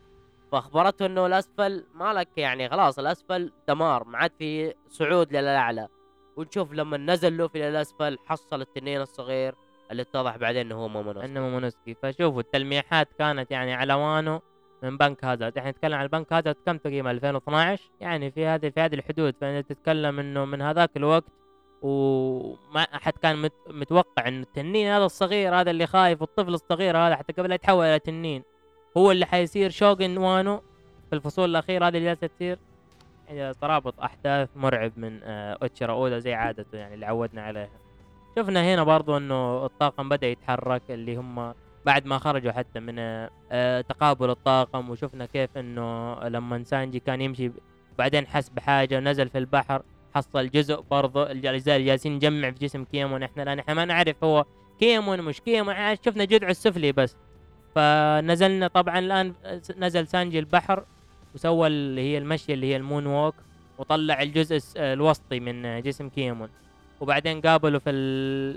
[0.57, 5.88] فأخبرته إنه الأسفل مالك يعني خلاص الأسفل دمار ما عاد في صعود للأعلى.
[6.37, 9.55] ونشوف لما نزل لوفي للاسفل حصل التنين الصغير
[9.90, 14.40] اللي اتضح بعدين إنه هو مومونوسكي إنه مومونوسكي فشوفوا التلميحات كانت يعني على وانو
[14.83, 15.59] من بنك هازارد.
[15.59, 19.35] إحنا نتكلم عن البنك هازارد كم تقريبا؟ 2012 يعني في هذه في هذه الحدود.
[19.40, 21.33] فإنت تتكلم إنه من هذاك الوقت
[21.83, 27.16] وما أحد كان مت متوقع انه التنين هذا الصغير هذا اللي خايف الطفل الصغير هذا
[27.16, 28.42] حتى قبل لا يتحول إلى تنين.
[28.96, 30.62] هو اللي حيصير شوغن وانو
[31.11, 32.59] في الفصول الاخيره هذه اللي جالسة تصير.
[33.28, 37.68] يعني ترابط أحداث مرعب من آه، اوتشيرا اودا زي عادته يعني اللي عودنا عليها.
[38.37, 41.54] شفنا هنا برضو إنه الطاقم بدأ يتحرك اللي هم
[41.87, 42.94] بعد ما خرجوا حتى من
[43.52, 47.52] آه، تقابل الطاقم وشفنا كيف إنه لما سانجي كان يمشي
[47.98, 49.82] بعدين حس بحاجة ونزل في البحر
[50.14, 53.22] حصل جزء برضه الاجزاء اللي جالسين نجمع في جسم كيمون.
[53.22, 54.44] إحنا الان إحنا ما نعرف هو
[54.80, 57.16] كيمون مش كيمون شفنا جذعه السفلي بس.
[57.76, 59.34] فنزلنا طبعا الآن
[59.78, 60.84] نزل سانجي البحر
[61.34, 63.35] وسوى اللي هي المشي اللي هي ال moonwalk
[63.78, 66.48] وطلع الجزء الوسطي من جسم كيمون.
[67.00, 67.92] وبعدين قابلوا في.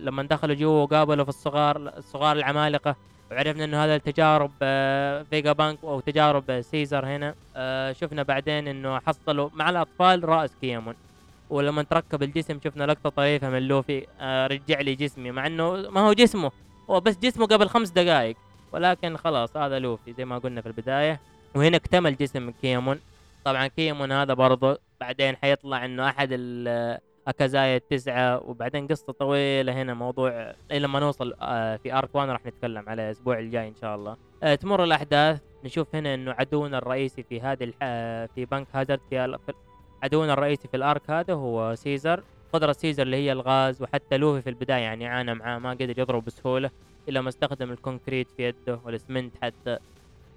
[0.04, 2.96] لما دخلوا جوا قابلوا في الصغار الصغار العمالقة.
[3.32, 7.36] وعرفنا إنه هذا التجارب آه، فيجا بانك أو تجارب سيزر هنا.
[7.56, 10.96] آه، شفنا بعدين إنه حصلوا مع الأطفال رأس كيمون.
[11.50, 16.02] ولما تركب الجسم شفنا لقطة طريفة من لوفي آه، رجع لي جسمي مع إنه ما
[16.02, 16.52] هو جسمه
[16.90, 18.36] هو بس جسمه قبل خمس دقائق
[18.74, 21.20] ولكن خلاص هذا لوفي زي ما قلنا في البداية.
[21.56, 23.00] وهنا اكتمل جسم كيمون.
[23.46, 29.94] طبعا كيمون هذا برضه بعدين حيطلع إنه أحد ال- أكازايا التسعة وبعدين قصة طويلة هنا
[29.94, 34.16] موضوع لما نوصل آه، في أرك 1 راح نتكلم عليه الأسبوع الجاي إن شاء الله.
[34.44, 35.42] آه، تمر الأحداث.
[35.64, 37.74] نشوف هنا إنه عدونا الرئيسي في هذه.
[37.82, 39.38] آه، في بنك هازارد في-
[40.04, 42.24] عدونا الرئيسي في ال arc هذا هو سيزر.
[42.54, 46.26] قدرة سيزر اللي هي الغاز وحتى لوفي في البداية يعني عانى معاه ما قدر يضرب
[46.26, 46.70] بسهولة.
[47.10, 49.78] إلا ما استخدم ال concrete في يده والاسمنت حتى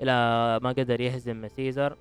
[0.02, 0.12] إلى
[0.62, 1.96] ما قدر يهزم سيزر.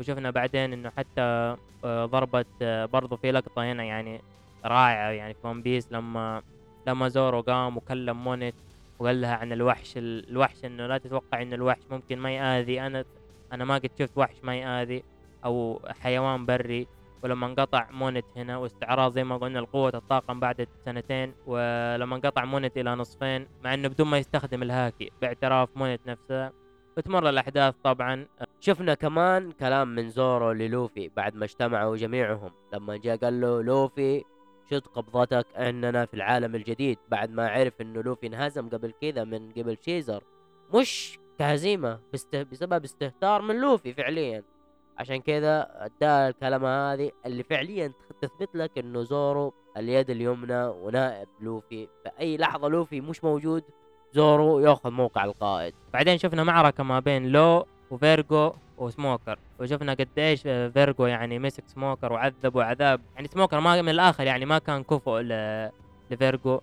[0.00, 4.20] وشفنا بعدين إنه حتى آه، ضربة آه، برضو في لقطة هنا يعني
[4.64, 6.42] رائعة يعني في ون بيس لما
[6.86, 8.54] لما زورو قام وكلم مونت
[8.98, 12.80] وقال لها عن الوحش ال- الوحش إنه لا تتوقع إن الوحش ممكن ما يآذي.
[12.80, 13.04] أنا
[13.52, 15.02] أنا ما قد شفت وحش ما يآذي
[15.44, 16.86] أو حيوان بري.
[17.22, 22.78] ولما انقطع مونت هنا واستعراض زي ما قلنا لقوة الطاقم بعد سنتين ولما انقطع مونت
[22.78, 26.52] إلى نصفين مع إنه بدون ما يستخدم الهاكي باعتراف مونت نفسها
[26.96, 28.26] وتمر الأحداث طبعا.
[28.60, 32.50] شفنا كمان كلام من زورو للوفي بعد ما اجتمعوا جميعهم.
[32.72, 34.24] لما جاء قال له لوفي
[34.70, 36.98] شد قبضتك إننا في العالم الجديد.
[37.08, 40.24] بعد ما عرف إنه لوفي انهزم قبل كذا من قبل سيزر
[40.74, 44.42] مش كهزيمة بسته بسبب استهتار من لوفي فعليا.
[44.98, 51.86] عشان كذا ادى الكلمة هذه اللي فعليا تثبت لك إنه زورو اليد اليمنى ونائب لوفي.
[51.86, 53.64] في اي لحظة لوفي مش موجود
[54.12, 55.74] زورو يأخذ موقع القائد.
[55.92, 59.38] بعدين شفنا معركة ما بين لو وفيرجو وسموكر.
[59.60, 64.58] وشفنا قديش فيرجو يعني مسك سموكر وعذبه عذاب يعني سموكر ما من الآخر يعني ما
[64.58, 65.20] كان كفؤ
[66.10, 66.60] لفيرجو.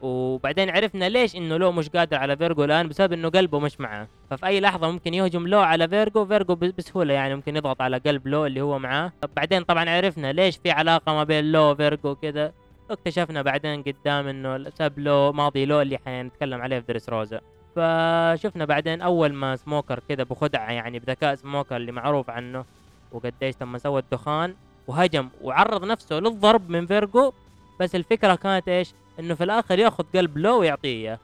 [0.00, 4.08] وبعدين عرفنا ليش إنه لو مش قادر على فيرجو الآن بسبب إنه قلبه مش معاه.
[4.30, 8.28] ففي أي لحظة ممكن يهجم لو على فيرجو فيرجو بسهولة يعني ممكن يضغط على قلب
[8.28, 9.12] لو اللي هو معاه.
[9.36, 12.52] بعدين طبعا عرفنا ليش في علاقة ما بين لو وفيرجو كده.
[12.90, 17.40] واكتشفنا بعدين قدام إنه بسبب لو ماضي لو اللي حنتكلم عليه في دريس روزا.
[17.76, 22.64] فشفنا بعدين أول ما سموكر كده بخدعة يعني بذكاء سموكر اللي معروف عنه.
[23.12, 24.54] وقديش لما سوى الدخان
[24.86, 27.32] وهجم وعرض نفسه للضرب من فيرجو.
[27.80, 30.88] بس الفكرة كانت إيش؟ إنه في الآخر ياخذ قلب لو ويعطيه.
[30.88, 31.18] إياه.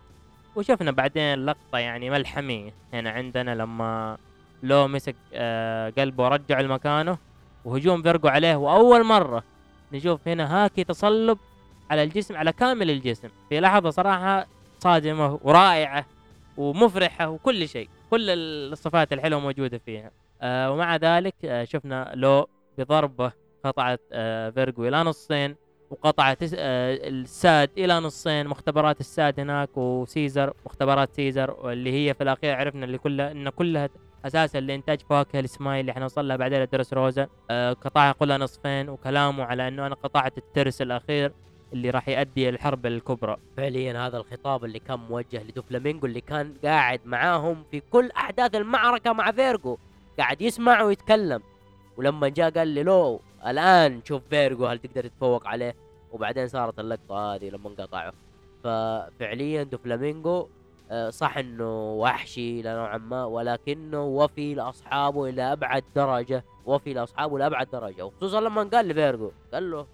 [0.57, 2.73] وشفنا بعدين لقطة يعني ملحمية.
[2.93, 4.17] هنا عندنا لما
[4.63, 7.19] لو مسك آه قلبه ورجعه لمكانه
[7.65, 9.43] وهجوم فيرجو عليه وأول مرة
[9.93, 11.39] نشوف هنا هاكي تصلب
[11.91, 13.29] على الجسم على كامل الجسم.
[13.49, 14.47] في لحظة صراحة
[14.79, 16.07] صادمة ورائعة
[16.57, 17.89] ومفرحة وكل شيء.
[18.11, 20.11] كل الصفات الحلوة موجودة فيها.
[20.43, 23.33] آه ومع ذلك آه شفنا لو بضربه
[23.65, 25.57] قطعت آه فيرجو إلى نصين
[25.91, 32.55] وقطعت آه الساد إلى نصين مختبرات الساد هناك وسيزر مختبرات سيزر واللي هي في الأخير
[32.55, 33.89] عرفنا اللي كلها إن كلها
[34.25, 37.27] أساسا لإنتاج فواكه السمايل اللي حنوصل لها بعدين دريس روزا.
[37.51, 41.33] آه قطعها كلها نصفين وكلامه على إنه أنا قطعت الترس الأخير
[41.73, 43.37] اللي راح يؤدي الحرب الكبرى.
[43.57, 49.13] فعليا هذا الخطاب اللي كان موجه لدوفلامينجو اللي كان قاعد معاهم في كل أحداث المعركة
[49.13, 49.79] مع فيرجو.
[50.19, 51.43] قاعد يسمع ويتكلم.
[51.97, 55.77] ولما جاء قال لي لو الآن شوف فيرجو هل تقدر تتفوق عليه
[56.13, 58.13] وبعدين صارت اللقطة هذه لما انقطعوا.
[58.65, 60.49] ففعليا دوفلامينجو
[60.91, 67.39] آه، صح إنه وحشي إلى نوعا ما ولكنه وفي لأصحابه إلى أبعد درجة وفي لأصحابه
[67.39, 69.87] لابعد درجة وخصوصا لما قال لفيرجو قال له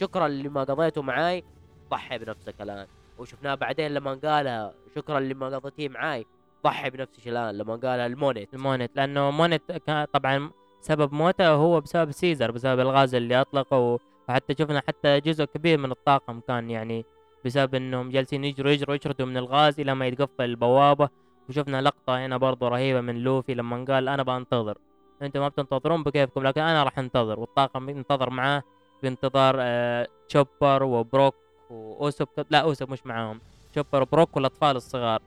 [0.00, 1.44] شكرا لما قضيته معاي
[1.90, 2.86] ضحي بنفسك الآن.
[3.18, 6.26] وشفناه بعدين لما قالها شكرا لما قضيتيه معاي
[6.64, 8.54] ضحي بنفسك الآن لما قالها المونيت.
[8.54, 10.50] المونت لأنه مونت كان طبعا
[10.82, 15.90] سبب موته هو بسبب سيزر بسبب الغاز اللي أطلقه وحتى شفنا حتى جزء كبير من
[15.90, 17.04] الطاقم كان يعني
[17.44, 21.08] بسبب إنهم جالسين يجروا يجروا يشردوا من الغاز إلى ما يتقفل البوابه
[21.48, 24.78] وشفنا لقطة هنا برضو رهيبة من لوفي لما قال أنا بنتظر
[25.22, 27.40] أنتم ما بتنتظرون بكيفكم لكن أنا راح انتظر.
[27.40, 28.62] والطاقم ينتظر معاه
[29.02, 31.34] بانتظار آه تشوبر وبروك
[31.70, 33.40] واوسوب لا اوسوب مش معاهم.
[33.72, 35.22] تشوبر وبروك والأطفال الصغار.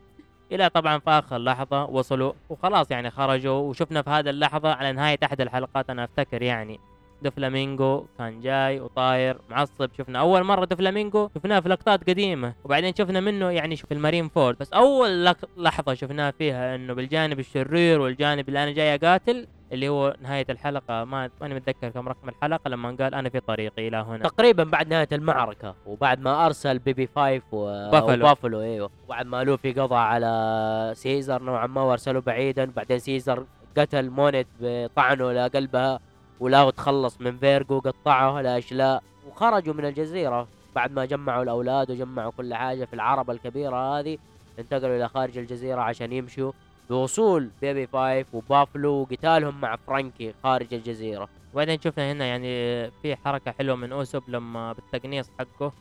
[0.52, 5.18] إلى طبعا في آخر لحظة وصلوا وخلاص يعني خرجوا وشفنا في هذه اللحظة على نهاية
[5.24, 6.80] أحد الحلقات أنا أفتكر يعني.
[7.22, 13.20] دوفلامينجو كان جاي وطاير معصب شفنا أول مرة دوفلامينجو شفناه في لقطات قديمة وبعدين شفنا
[13.20, 14.58] منه يعني شوف المارين فورد.
[14.60, 20.16] بس أول لحظة شفناه فيها إنه بالجانب الشرير والجانب اللي أنا جاي أقاتل اللي هو
[20.22, 24.24] نهاية الحلقة ما ماني متذكر كم رقم الحلقة لما قال أنا في طريقي إلى هنا.
[24.24, 27.92] تقريبا بعد نهاية المعركة وبعد ما أرسل بيبي فايف و...
[27.92, 28.26] بافلو.
[28.26, 28.90] وبافلو إيوه.
[29.06, 33.46] وبعد ما لوفي قضى على سيزر نوعا ما وارسله بعيدا بعدين سيزر
[33.78, 36.00] قتل مونيت بطعنه لقلبها
[36.40, 39.04] ولا تخلص من فيرجو قطعه لأشلاء.
[39.28, 44.18] وخرجوا من الجزيرة بعد ما جمعوا الأولاد وجمعوا كل حاجة في العربة الكبيرة هذه.
[44.60, 46.52] انتقلوا إلى خارج الجزيرة عشان يمشوا
[46.90, 51.30] بوصول بيبي فايف وبافلو وقتالهم مع فرانكي خارج الجزيرة.
[51.54, 52.48] وبعدين شفنا هنا يعني
[52.92, 55.74] في حركة حلوة من أوسوب لما بالتقنيص حقه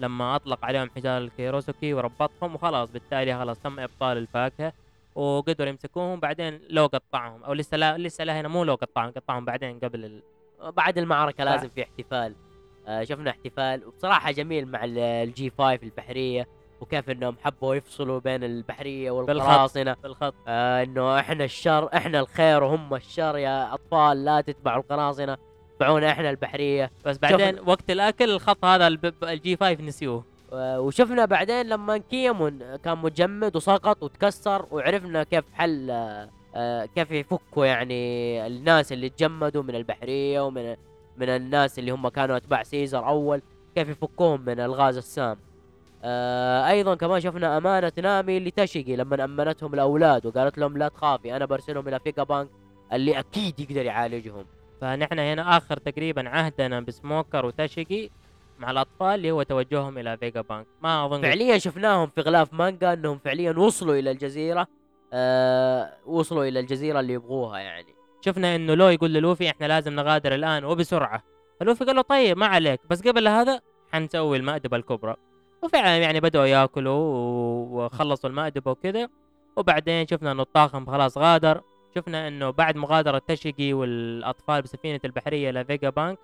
[0.00, 2.90] لما أطلق عليهم حجار الكيروسوكي وربطهم وخلاص.
[2.90, 4.72] بالتالي خلاص تم إبطال الفاكهة.
[5.18, 9.44] وقدروا يمسكوهم بعدين لو قطعهم أو لسه لا لسه لا هنا مو لو قطعهم قطعهم
[9.44, 10.22] بعدين قبل ال...
[10.72, 12.34] بعد المعركة لازم في احتفال.
[12.86, 16.48] آه شفنا احتفال وبصراحة جميل مع ال- الجي 5 البحرية
[16.80, 19.96] وكيف إنهم حبوا يفصلوا بين البحرية والقراصنة.
[20.02, 20.34] بالخط.
[20.48, 25.36] آه إنه إحنا الشر إحنا الخير وهم الشر يا أطفال لا تتبعوا القراصنة
[25.74, 26.90] اتبعونا إحنا البحرية.
[27.04, 28.86] بس بعدين وقت الأكل الخط هذا
[29.22, 30.24] الـ G5 نسيوه.
[30.52, 37.66] وشفنا بعدين لما كيمون كان مجمد وسقط وتكسر وعرفنا كيف حل آه آه كيف يفكوا
[37.66, 40.76] يعني الناس اللي تجمدوا من البحرية ومن
[41.16, 43.42] من الناس اللي هم كانوا أتباع سيزر أول
[43.74, 45.36] كيف يفكوهم من الغاز السام.
[46.04, 51.44] آه أيضا كمان شفنا أمانة نامي لتاشيجي لما أمنتهم الأولاد وقالت لهم لا تخافي أنا
[51.44, 52.48] برسلهم إلى فيجا بانك
[52.92, 54.44] اللي أكيد يقدر يعالجهم.
[54.80, 58.10] فنحن هنا آخر تقريبا عهدنا بسموكر وتاشيكي
[58.58, 60.66] مع الأطفال اللي هو توجههم إلى فيجا بانك.
[60.82, 64.66] ما أظن فعليا شفناهم في غلاف مانجا إنهم فعليا وصلوا إلى الجزيرة
[65.12, 67.94] آه وصلوا إلى الجزيرة اللي يبغوها يعني.
[68.20, 71.22] شفنا إنه لو يقول للوفي إحنا لازم نغادر الآن وبسرعة.
[71.60, 73.60] فلوفي قال له طيب ما عليك بس قبل هذا
[73.92, 75.16] حنسوي المأدبة الكبرى.
[75.62, 76.98] وفعلا يعني بدأوا يأكلوا
[77.70, 79.08] وخلصوا المأدبة وكذا.
[79.56, 81.60] وبعدين شفنا إنه الطاقم خلاص غادر.
[81.96, 86.18] شفنا إنه بعد مغادرة تشيقي والأطفال بسفينة البحرية إلى فيجا بانك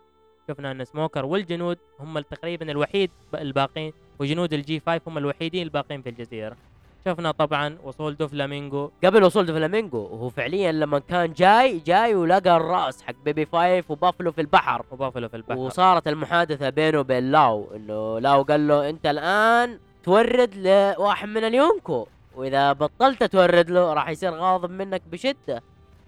[0.48, 6.08] شفنا أن سموكر والجنود هم تقريبا الوحيد الباقين وجنود الـ G5 هم الوحيدين الباقين في
[6.08, 6.56] الجزيرة.
[7.04, 13.02] شفنا طبعا وصول دوفلامينجو قبل وصول فلامينجو وهو فعليا لما كان جاي جاي ولقى الرأس
[13.02, 14.84] حق بيبي فايف وبافلو في البحر.
[14.90, 15.58] وبافلو في البحر.
[15.58, 22.06] وصارت المحادثة بينه وبين لاو إنه لاو قال له أنت الآن تورد لواحد من اليونكو
[22.36, 25.62] وإذا بطلت تورد له راح يصير غاضب منك بشدة.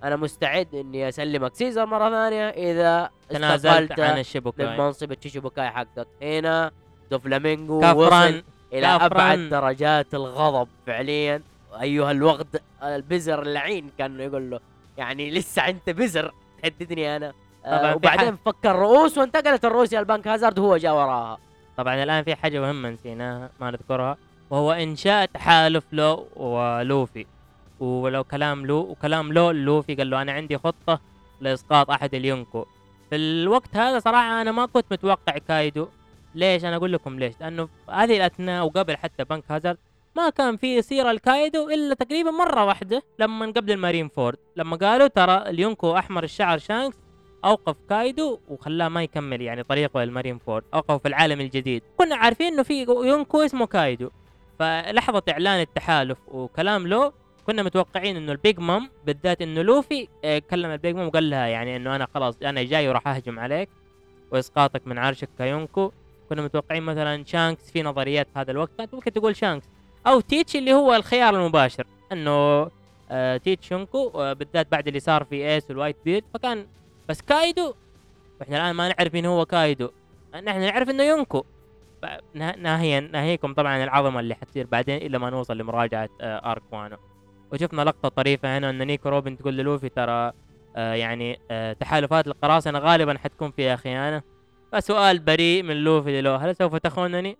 [0.07, 1.55] أنا مستعد إني أسلمك.
[1.55, 6.07] سيزر مرة ثانية إذا تنازلت استقلت عن من الشبكة منصب التشيبوكاي حقك.
[6.23, 6.71] هنا
[7.11, 8.43] دوفلامينجو وصل
[8.73, 9.07] إلى كفراً.
[9.07, 11.43] أبعد درجات الغضب فعليا.
[11.81, 14.61] أيها الوغد البزر اللعين كان يقول له.
[14.99, 17.33] يعني لسه انت بزر تهددني أنا.
[17.65, 21.39] طبعاً آه وبعدين فك الرؤوس وانتقلت الرؤوس إلى البنك هازارد وهو جاء وراها.
[21.77, 24.17] طبعا الآن في حاجة مهمة نسيناها ما نذكرها
[24.51, 27.27] وهو إنشاء تحالف لو ولوفي.
[27.81, 31.01] ولو كلام لو وكلام لو لوفي قال له أنا عندي خطة
[31.41, 32.67] لإسقاط أحد اليونكو.
[33.11, 35.89] في الوقت هذا صراحة أنا ما كنت متوقع كايدو.
[36.35, 37.35] ليش؟ أنا أقول لكم ليش.
[37.41, 39.79] لأنه في هذه الأثناء وقبل حتى بنك هازارد
[40.17, 44.39] ما كان في سيرة الكايدو إلا تقريبا مرة واحدة لما قبل المارين فورد.
[44.57, 46.97] لما قالوا ترى اليونكو أحمر الشعر شانكس
[47.45, 51.83] أوقف كايدو وخلاه ما يكمل يعني طريقه للمارين فورد اوقف في العالم الجديد.
[51.97, 54.11] كنا عارفين إنه في يونكو اسمه كايدو.
[54.59, 57.13] فلحظة إعلان التحالف وكلام لو
[57.47, 61.77] كنا متوقعين إنه البيج مام بالذات إنه لوفي آه، كلم البيج مام وقال لها يعني
[61.77, 63.69] إنه أنا خلاص أنا جاي وراح أهجم عليك
[64.31, 65.93] وإسقاطك من عرشك كيونكو.
[66.29, 69.67] كنا متوقعين مثلا شانكس في نظريات في هذا الوقت كانت ممكن تقول شانكس.
[70.07, 72.71] أو تيتش اللي هو الخيار المباشر إنه
[73.11, 76.67] آه تيتش يونكو آه بالذات بعد اللي صار في إيس والوايت بيرد فكان
[77.09, 77.75] بس كايدو
[78.41, 79.91] وإحنا الآن ما نعرف مين هو كايدو.
[80.35, 81.45] نحن نعرف إنه يونكو.
[82.35, 86.97] ناهيا ناهيكم طبعا العظمة اللي حتصير بعدين إلا ما نوصل لمراجعة arc وانو
[87.53, 90.33] وشفنا لقطة طريفة هنا أن نيكو روبن تقول للوفي ترى
[90.77, 94.23] آه يعني آه تحالفات القراصنة غالبا حتكون فيها خيانه
[94.73, 97.37] فسؤال بريء من لوفي للو هل سوف تخونني؟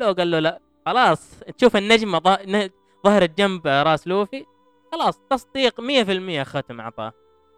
[0.00, 0.60] لو قال له لا.
[0.86, 1.76] خلاص تشوف
[2.46, 2.70] ن-
[3.06, 4.44] ظهرت جنب راس لوفي.
[4.92, 7.12] خلاص تصديق 100% ختم اعطاه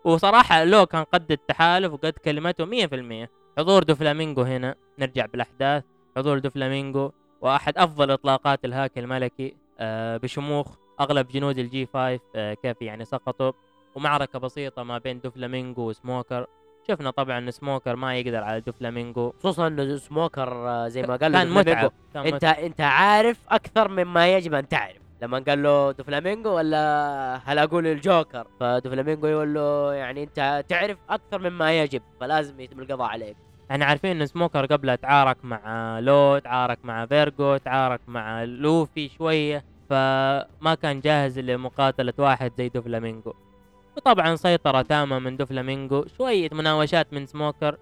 [0.04, 5.82] وصراحة لو كان قد التحالف وقد كلمته 100% حضور دوفلامينغو هنا نرجع بالأحداث.
[6.16, 10.66] حضور دوفلامينغو وأحد أفضل إطلاقات الهاكي الملكي آه بشموخ
[11.00, 13.52] أغلب جنود الـ G5 آه كيف يعني سقطوا
[13.94, 16.46] ومعركة بسيطة ما بين دوفلامينغو وسموكر.
[16.88, 19.34] شفنا طبعا سموكر ما يقدر على دوفلامينغو.
[19.38, 22.64] خصوصا انه سموكر آه، زي ما قال كان متعب كان انت متعب.
[22.64, 25.02] أنت عارف أكثر مما يجب أن تعرف.
[25.22, 31.50] لما قال له دوفلامينغو ولا هل أقول الجوكر؟ فدوفلامينغو يقول له يعني أنت تعرف أكثر
[31.50, 33.36] مما يجب فلازم يتم القضاء عليك.
[33.70, 39.64] إحنا عارفين إن سموكر قبلها تعارك مع لو تعارك مع فيرجو تعارك مع لوفي شوية.
[39.96, 43.34] فما كان جاهز لمقاتلة واحد زي دوفلامينغو.
[43.96, 47.76] وطبعا سيطرة تامة من دوفلامينغو شوية مناوشات من سموكر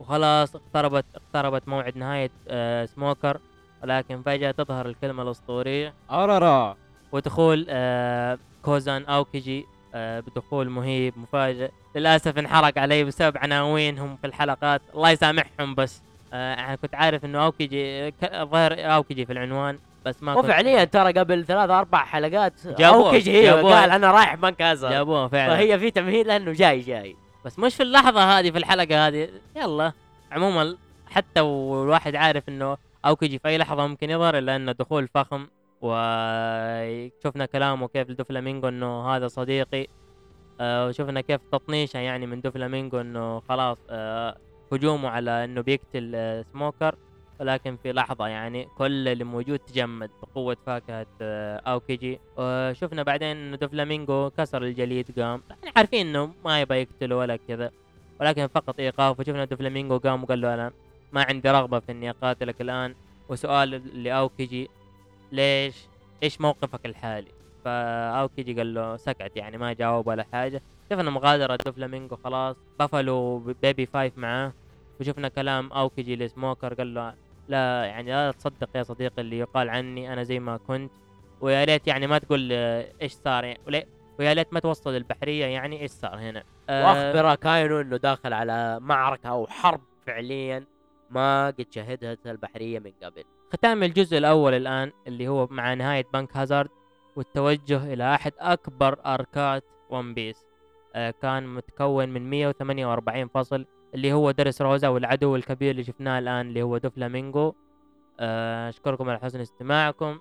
[0.00, 3.40] وخلاص اقتربت اقتربت موعد نهاية آه سموكر.
[3.82, 5.94] ولكن فجأة تظهر الكلمة الأسطورية.
[6.10, 6.76] أرارا.
[7.12, 11.70] ودخول آه كوزان أوكيجي آه بدخول مهيب مفاجئ.
[11.96, 14.82] للأسف انحرق علي بسبب عناوينهم في الحلقات.
[14.94, 16.02] الله يسامحهم بس.
[16.32, 19.78] آه أنا كنت عارف إنه أوكيجي ك- ظهر أوكيجي في العنوان.
[20.04, 23.80] بس ما وفعليا ترى قبل ثلاث أربع حلقات جابوه- جابوه.
[23.80, 25.54] قال أنا رايح بنك هازارد جابوه فعلا.
[25.56, 27.16] فهي في تمهيد لأنه جاي جاي.
[27.44, 29.28] بس مش في اللحظة هذه في الحلقة هذه.
[29.56, 29.92] يلا.
[30.32, 30.76] عموما
[31.06, 35.46] حتى والواحد عارف إنه اوكيجي في أي لحظة ممكن يظهر إلا إنه دخول فخم
[35.80, 39.86] وشفنا كلامه كيف لدوفلامينغو إنه هذا صديقي.
[40.60, 44.36] آه وشفنا كيف تطنيشه يعني من دوفلامينغو إنه خلاص آه
[44.72, 46.94] هجومه على إنه بيقتل آه سموكر.
[47.40, 52.20] ولكن في لحظة يعني كل اللي موجود تجمد بقوة فاكهة آه أوكيجي.
[52.36, 55.42] وشفنا بعدين إنه دوفلامينغو كسر الجليد قام.
[55.50, 57.70] إحنا عارفين إنه ما يبغى يقتله ولا كذا
[58.20, 59.20] ولكن فقط إيقاف.
[59.20, 60.72] وشفنا دوفلامينغو قام وقال له أنا
[61.12, 62.94] ما عندي رغبة في إني أقاتلك الآن.
[63.28, 64.68] وسؤال لأوكيجي
[65.32, 65.74] ليش؟
[66.22, 67.28] إيش موقفك الحالي؟
[67.64, 70.62] فأوكيجي قال له سكت يعني ما جاوب ولا حاجة.
[70.90, 72.56] شفنا مغادرة دوفلامينغو خلاص.
[72.78, 74.52] بافلو بيبي فايف معاه.
[75.02, 77.14] وشفنا كلام اوكيجي لسموكر قال له
[77.48, 80.92] لا يعني لا تصدق يا صديقي اللي يقال عني أنا زي ما كنت.
[81.40, 83.86] ويا ريت يعني ما تقول إيش صار؟ يعني
[84.18, 88.80] ويا ليت ما توصل البحرية يعني إيش صار هنا؟ آه، وأخبره كاينو إنه داخل على
[88.80, 90.66] معركة أو حرب فعليا
[91.10, 93.24] ما قد شهدها البحرية من قبل.
[93.52, 96.70] ختام الجزء الأول الآن اللي هو مع نهاية بنك هازارد
[97.16, 100.44] والتوجه إلى أحد أكبر arc ات ون بيس.
[100.94, 106.48] آه كان متكون من 148 فصل اللي هو درس روزا والعدو الكبير اللي شفناه الآن
[106.48, 107.54] اللي هو دوفلامينغو
[108.20, 110.18] آه أشكركم على حسن استماعكم.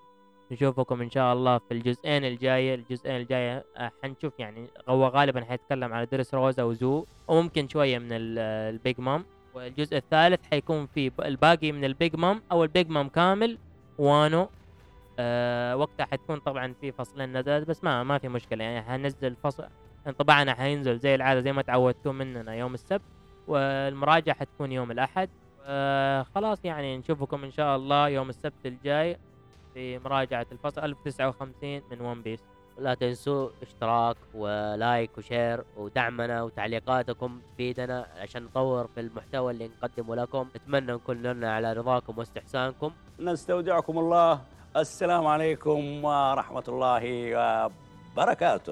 [0.51, 2.75] نشوفكم إن شاء الله في الجزئين الجاية.
[2.75, 8.11] الجزئين الجاية آه حنشوف يعني هو غالبا حيتكلم على درس روزا وزو وممكن شوية من
[8.11, 8.39] ال-
[8.73, 9.25] البيج مام.
[9.53, 13.57] والجزء الثالث حيكون في الباقي من البيج مام أو البيج مام كامل
[13.97, 14.47] وانو.
[15.19, 18.63] آه وقتها حتكون طبعا في فصلين نزلت بس ما ما في مشكلة.
[18.63, 19.65] يعني حنزل فصل
[20.07, 23.01] انطباعنا حينزل زي العادة زي ما تعودتوا مننا يوم السبت.
[23.47, 25.29] والمراجعة حتكون يوم الأحد.
[26.35, 29.17] خلاص يعني نشوفكم إن شاء الله يوم السبت الجاي
[29.73, 32.39] في مراجعة الفصل 1059 من ون بيس
[32.79, 39.67] لا تنسوا اشتراك و like و share ودعمنا وتعليقاتكم تفيدنا عشان نطور في المحتوى اللي
[39.67, 40.47] نقدمه لكم.
[40.55, 42.91] نتمنى نكون لنا على رضاكم واستحسانكم.
[43.19, 44.41] نستودعكم الله.
[44.77, 47.03] السلام عليكم ورحمة الله
[48.15, 48.69] وبركاته.